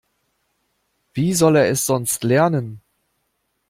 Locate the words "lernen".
2.23-2.81